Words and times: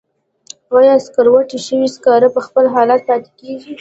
آیا 0.77 0.95
سکروټې 1.05 1.59
شوي 1.67 1.87
سکاره 1.95 2.27
په 2.35 2.41
خپل 2.47 2.65
حالت 2.73 3.01
پاتې 3.07 3.29
کیږي؟ 3.39 3.69